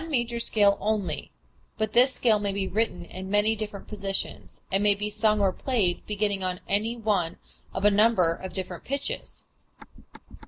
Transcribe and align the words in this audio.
We 0.01 0.05
have 0.05 0.09
then 0.09 0.13
one 0.15 0.19
major 0.19 0.39
scale 0.39 0.77
only, 0.81 1.31
but 1.77 1.93
this 1.93 2.11
scale 2.11 2.39
may 2.39 2.51
be 2.51 2.67
written 2.67 3.05
in 3.05 3.29
many 3.29 3.55
different 3.55 3.87
positions, 3.87 4.61
and 4.71 4.81
may 4.81 4.95
be 4.95 5.11
sung 5.11 5.39
or 5.39 5.51
played 5.53 6.03
beginning 6.07 6.43
on 6.43 6.59
any 6.67 6.95
one 6.97 7.37
of 7.71 7.85
a 7.85 7.91
number 7.91 8.33
of 8.33 8.51
different 8.53 8.83
pitches. 8.83 9.45